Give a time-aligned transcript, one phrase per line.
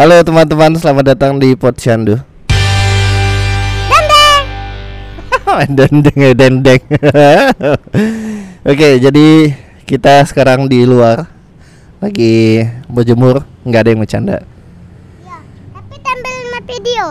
[0.00, 2.16] Halo teman-teman, selamat datang di Potsyandu.
[5.68, 6.80] Dendeng ya dendeng.
[8.72, 9.52] Oke, jadi
[9.84, 11.28] kita sekarang di luar
[12.00, 14.36] lagi berjemur, nggak ada yang bercanda.
[15.20, 15.36] Ya,
[15.76, 17.04] tapi tampil video.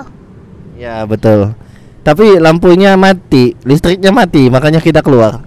[0.73, 1.53] Ya betul.
[2.01, 5.45] Tapi lampunya mati, listriknya mati, makanya kita keluar.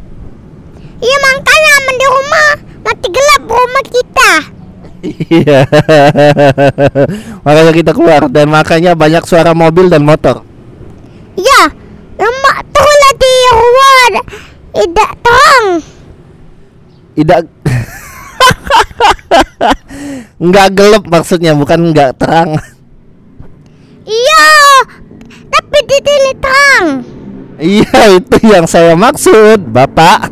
[1.02, 2.48] Iya makanya di rumah
[2.86, 4.61] mati gelap rumah kita.
[5.02, 5.66] Iya.
[7.42, 10.46] makanya kita keluar dan makanya banyak suara mobil dan motor.
[11.34, 11.74] Iya,
[12.14, 12.86] rumah tuh
[13.18, 14.12] di luar
[14.72, 15.66] tidak terang.
[17.12, 17.40] Tidak
[20.46, 22.54] Nggak gelap maksudnya, bukan nggak terang.
[24.06, 24.46] Iya,
[25.50, 26.86] tapi di sini terang.
[27.62, 30.26] Iya, itu yang saya maksud, Bapak.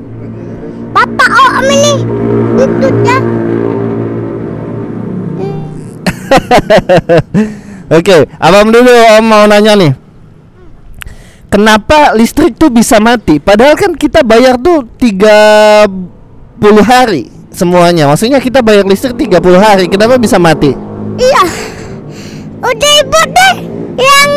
[0.91, 2.03] Bapak oh ini
[2.59, 3.19] itu ya.
[7.99, 9.93] Oke, abang dulu om mau nanya nih.
[11.51, 13.43] Kenapa listrik tuh bisa mati?
[13.43, 15.91] Padahal kan kita bayar tuh 30
[16.87, 18.07] hari semuanya.
[18.07, 19.91] Maksudnya kita bayar listrik 30 hari.
[19.91, 20.71] Kenapa bisa mati?
[21.19, 21.45] Iya.
[22.61, 23.55] Udah ibu deh
[23.99, 24.31] yang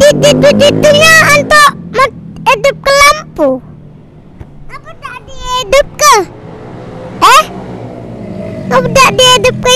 [0.00, 1.70] di situ situnya untuk
[2.48, 3.50] hidup ke lampu.
[4.72, 6.16] Apa tak dihidup ke?
[7.20, 7.44] Eh?
[8.72, 9.73] Apa tak dihidup ke?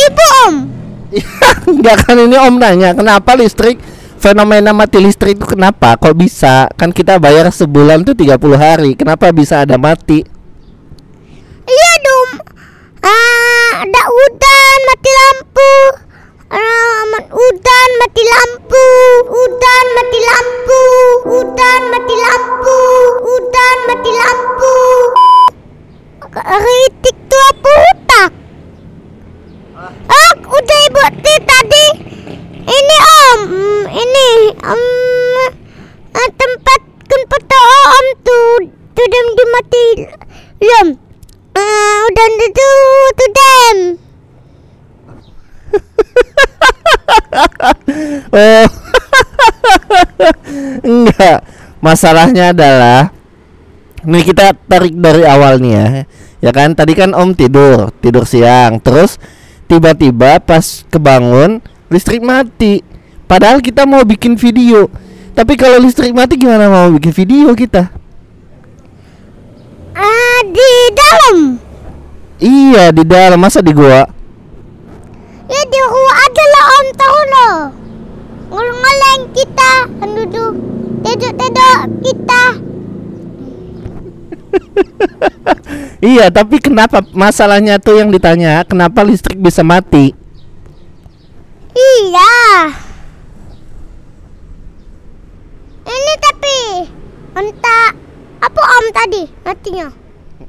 [1.68, 3.76] Enggak kan ini om nanya kenapa listrik
[4.18, 5.94] fenomena mati listrik itu kenapa?
[6.00, 6.66] Kok bisa?
[6.74, 8.96] Kan kita bayar sebulan tuh 30 hari.
[8.98, 10.26] Kenapa bisa ada mati?
[11.68, 12.30] Iya dong.
[13.04, 15.47] Ah, ada udan mati lampu.
[48.38, 48.68] Oh.
[50.86, 51.42] Enggak.
[51.82, 53.18] Masalahnya adalah
[54.06, 55.86] Nih kita tarik dari awal nih ya.
[56.38, 58.78] Ya kan tadi kan Om tidur, tidur siang.
[58.78, 59.18] Terus
[59.66, 61.58] tiba-tiba pas kebangun
[61.90, 62.86] listrik mati.
[63.26, 64.86] Padahal kita mau bikin video.
[65.34, 67.90] Tapi kalau listrik mati gimana mau bikin video kita?
[69.98, 71.36] Ah, di dalam.
[72.38, 74.06] Iya di dalam masa di gua.
[75.48, 77.58] Ya di rumah adalah om tahu loh.
[78.48, 79.72] Ngolong kita,
[80.06, 80.54] duduk,
[81.02, 82.68] tidur-tidur kita.
[85.98, 90.14] Iya tapi kenapa masalahnya tuh yang ditanya kenapa listrik bisa mati?
[91.74, 92.34] Iya.
[95.88, 96.58] Ini tapi
[97.34, 97.90] entah
[98.38, 99.88] apa om tadi artinya.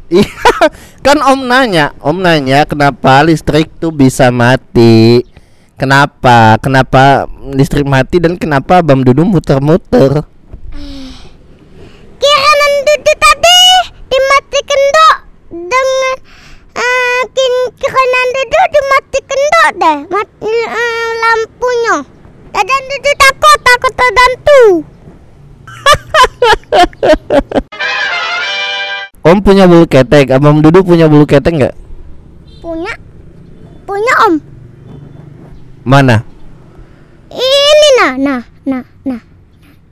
[0.09, 0.25] Iya,
[1.05, 5.21] kan Om nanya, Om nanya kenapa listrik tuh bisa mati?
[5.77, 6.57] Kenapa?
[6.59, 10.25] Kenapa listrik mati dan kenapa Bam Dudu muter-muter?
[12.19, 12.51] Kira
[12.83, 13.38] duduk tadi
[15.67, 16.15] dengan
[16.79, 21.97] uh, kin kira duduk dimatikan dok deh mati eh, lampunya.
[22.49, 24.61] Dan duduk takut takut tergantu.
[29.29, 31.75] Om punya bulu ketek, Abang Dudu punya bulu ketek nggak?
[32.63, 32.95] Punya
[33.83, 34.41] punya om.
[35.83, 36.23] Mana?
[37.29, 39.21] Ini nah nah nah nah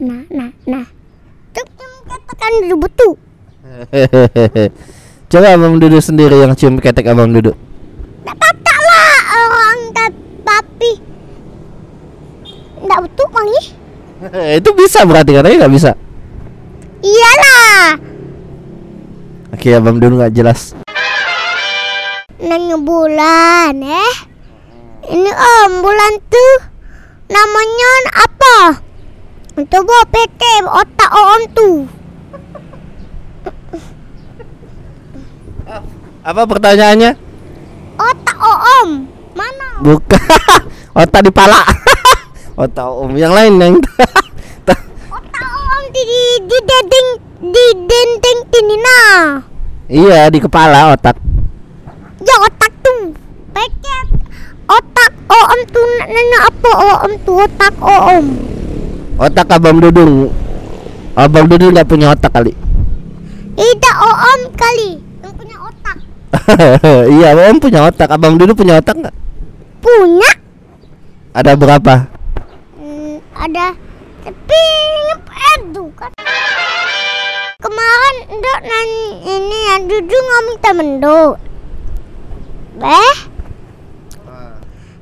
[0.01, 0.85] nah nah nah.
[1.53, 1.67] Cuk
[2.07, 3.13] katakan dulu betul.
[5.27, 7.51] Coba Abang Dudu sendiri yang cium ketek Abang Dudu.
[8.23, 10.13] Tak tak lah orang kat
[10.47, 10.91] papi.
[12.79, 13.61] Nggak betul mangi.
[14.63, 15.91] Itu bisa berarti katanya nggak bisa.
[17.03, 17.99] Iyalah.
[19.51, 20.71] Oke, Abang Dudu nggak jelas.
[22.39, 24.15] Nanya bulan eh.
[25.11, 26.55] Ini om bulan tuh
[27.27, 28.57] namanya apa?
[29.59, 31.96] Coba PT otak om tuh.
[36.23, 37.11] Apa pertanyaannya?
[37.99, 39.67] Otak om mana?
[39.83, 40.59] Bukan.
[41.03, 41.61] Otak di pala.
[42.63, 43.73] Otak Om yang lain yang
[45.13, 47.07] Otak om di di di dendeng
[47.53, 49.21] di dendeng ini nah.
[49.87, 51.15] Iya di kepala otak.
[52.25, 53.13] Ya otak tuh.
[53.53, 54.07] Paket
[54.65, 56.71] otak om tuh nanya apa
[57.05, 58.25] om tuh otak om.
[59.21, 60.33] Otak abang Dudung.
[61.13, 62.57] Abang Dudung nggak punya otak kali.
[63.53, 65.06] Tidak om kali.
[67.17, 68.11] iya, Om punya otak.
[68.11, 69.15] Abang Dudung punya otak nggak?
[69.79, 70.31] Punya?
[71.31, 72.09] Ada berapa?
[72.77, 73.77] Hmm, ada
[74.27, 74.63] tapi
[75.55, 76.11] aduh kan
[77.63, 78.89] kemarin ndok nan
[79.23, 81.33] ini yang duduk ngomong temen ndok
[82.75, 83.17] beh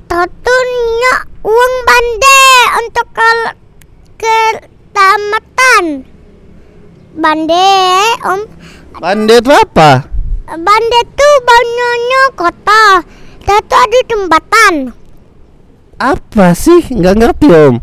[0.06, 2.42] Totunya uang bande
[2.78, 3.30] untuk ke
[4.14, 4.38] ke
[4.94, 6.06] tamatan
[7.18, 7.74] bande
[8.22, 8.40] om
[8.96, 10.15] Bandit itu apa?
[10.46, 12.84] Bande tuh banyaknya kota
[13.42, 14.74] Tato ada jembatan
[15.96, 16.84] Apa sih?
[16.92, 17.80] Nggak ngerti om.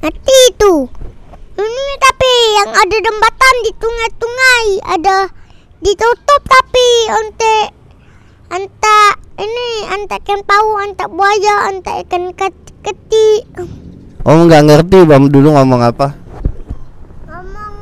[0.00, 0.88] Nanti itu.
[1.52, 5.16] Ini tapi yang ada jembatan di tungai-tungai ada
[5.78, 7.56] ditutup tapi ante
[8.48, 8.98] anta
[9.36, 13.44] ini anta ikan pau, anta buaya, anta ikan ket- keti.
[14.24, 16.16] Om nggak ngerti bam dulu ngomong apa?
[17.28, 17.74] Ngomong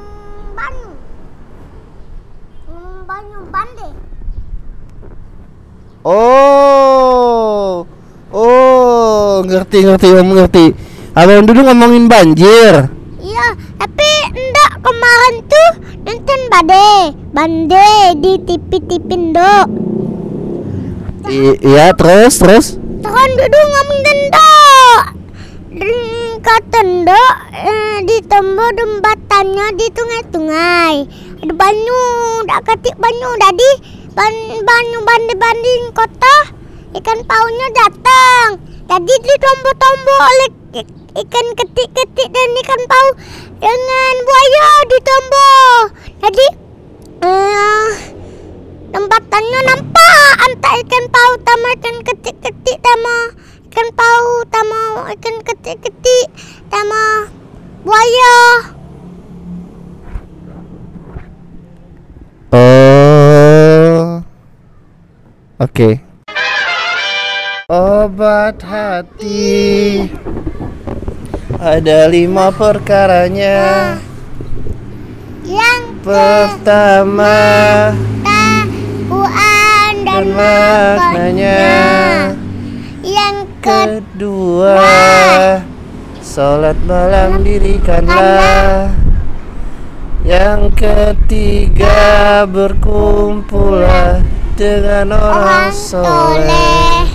[0.51, 0.91] banyu.
[3.15, 3.89] Banyu bande.
[6.03, 7.87] Oh,
[8.35, 10.75] oh, ngerti ngerti om ngerti.
[11.15, 12.91] Abang dulu ngomongin banjir.
[13.23, 13.47] Iya,
[13.79, 15.71] tapi enggak kemarin tuh
[16.03, 19.67] nonton bade, bande di TV-TV ndok.
[21.31, 22.67] I- iya terus terus.
[22.99, 25.03] Tekan duduk ngomong tendok.
[26.43, 30.97] Kata tendok eh, di tembok jembatannya di tungai-tungai.
[31.53, 32.03] Banyu,
[32.49, 33.71] dak ketik banyu tadi.
[34.17, 34.33] Ban,
[34.65, 36.37] banyu bandi banding kota.
[36.97, 38.57] Ikan paunya datang.
[38.89, 40.51] Tadi di tombol-tombol oleh
[40.81, 43.09] i- ikan ketik-ketik dan ikan pau
[43.61, 45.73] dengan buaya di tombol.
[46.21, 46.47] Jadi
[47.25, 47.87] eh,
[48.95, 53.17] tempatannya nampak antara ikan pau sama ikan ketik-ketik sama
[53.73, 54.81] ikan pau sama
[55.19, 56.27] ikan ketik-ketik
[56.71, 57.27] sama
[57.83, 58.37] buaya
[65.65, 65.91] oke.
[67.73, 70.05] Obat hati
[71.57, 73.97] ada lima perkaranya.
[75.45, 77.37] yang Pertama
[78.21, 81.61] ketahuan dan maknanya
[83.01, 84.79] yang kedua Kedua,
[86.23, 88.93] sholat malam dirikanlah.
[90.25, 97.07] Yang ketiga, berkumpullah dengan orang orang soleh.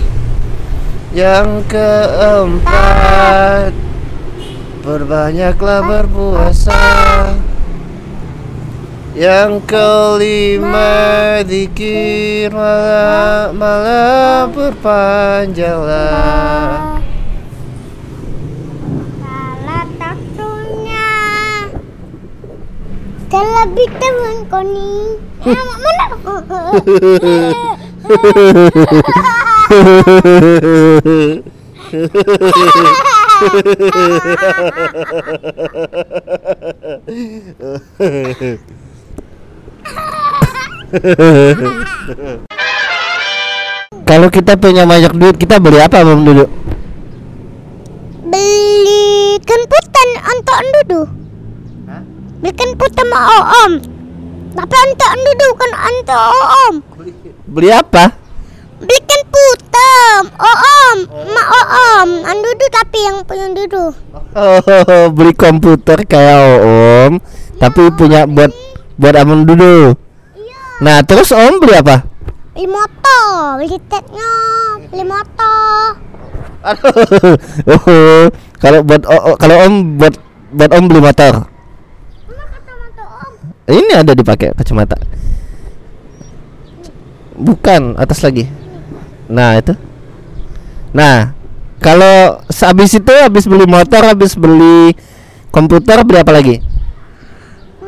[1.10, 3.72] Yang keempat,
[4.84, 6.78] perbanyaklah berpuasa.
[9.18, 16.90] Yang kelima, zikir malam, malam berpanjanglah.
[23.30, 25.29] terlebih teman mana
[44.10, 46.60] Kalau kita punya banyak duit, kita beli apa Bang Dudu?
[48.30, 51.00] beli kenputan untuk dudu.
[52.40, 53.20] Beli kenputan sama
[53.66, 53.89] om
[54.50, 56.74] tapi untuk dudu kan untuk om
[57.50, 58.04] Beli apa?
[58.80, 60.96] beli kenputan om
[61.36, 63.92] mak om andudu tapi yang punya dudu
[64.30, 67.18] Oh, beli komputer kayak Om,
[67.58, 68.54] tapi punya buat
[68.94, 69.98] buat Abang Dudu.
[70.78, 72.06] Nah, terus Om beli apa?
[72.54, 74.30] beli motor beli tetnya
[74.90, 75.98] beli motor
[76.60, 77.34] Aduh.
[77.70, 78.22] Oh,
[78.60, 80.14] kalau buat oh, oh, kalau Om buat
[80.52, 81.32] buat Om beli motor.
[82.28, 83.32] mana kata motor om
[83.70, 84.98] Ini ada dipakai kacamata.
[87.38, 88.50] Bukan, atas lagi.
[89.30, 89.72] Nah, itu.
[90.90, 91.32] Nah,
[91.78, 94.92] kalau habis itu habis beli motor, habis beli
[95.54, 96.56] komputer beli apa lagi?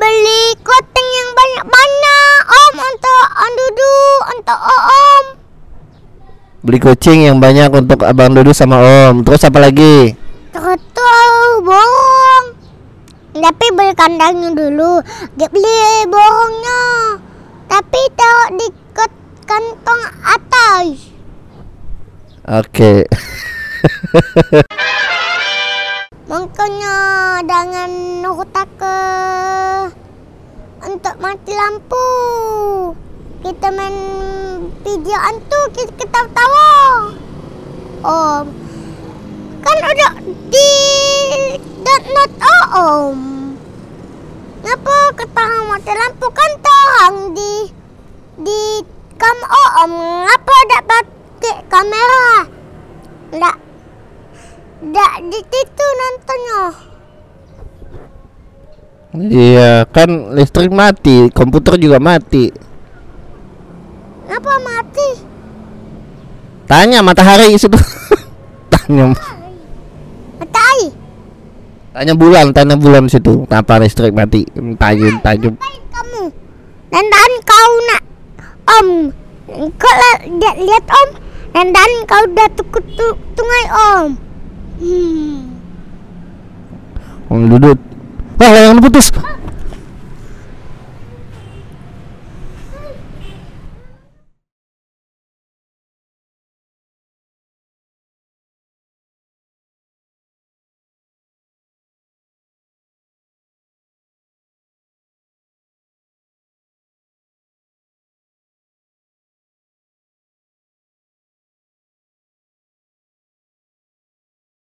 [0.02, 3.94] beli koteng yang banyak-banyak om untuk andudu
[4.34, 5.24] untuk om
[6.62, 9.26] Beli kucing yang banyak untuk Abang Dudu sama Om.
[9.26, 10.14] Terus apa lagi?
[10.54, 11.91] Tahu borong.
[13.92, 15.04] Kandangnya dulu.
[15.36, 16.82] Gak beli borongnya.
[17.68, 18.68] Tapi taruh di
[19.48, 21.12] kantong atas.
[22.48, 23.04] Oke.
[26.32, 26.96] Makanya
[27.44, 27.92] jangan
[28.32, 28.98] hutak ke
[30.88, 32.08] untuk mati lampu.
[33.42, 33.96] Kita main
[34.86, 36.70] videoan tuh kita ketawa-tawa.
[38.02, 38.46] Om.
[39.62, 40.12] Kan udah
[40.50, 40.70] di
[41.84, 43.31] dot not oh, om.
[44.62, 47.52] Ngapa ketahuan mati lampu kan terang di
[48.46, 48.60] di
[49.18, 49.92] kam oh, om.
[50.26, 52.46] Ngapa tak pakai kamera?
[53.34, 53.56] Nggak
[54.82, 56.60] Dak di situ nontonnya.
[59.12, 62.50] Iya, kan listrik mati, komputer juga mati.
[64.26, 65.08] Ngapa mati?
[66.66, 67.78] Tanya matahari situ.
[68.74, 69.14] tanya.
[71.92, 73.44] Tanya bulan, tanya bulan situ.
[73.46, 74.48] Kenapa listrik mati?
[74.80, 75.20] Tajam.
[75.20, 76.22] Ngapain kamu?
[76.92, 78.02] Dan dan kau nak
[78.80, 78.88] om.
[79.76, 81.08] Kau lihat, lihat om.
[81.52, 84.06] Dan dan kau dah tukut tu, tungai om.
[84.80, 85.38] Hmm.
[87.28, 87.78] Om duduk.
[88.40, 89.12] Wah, yang putus.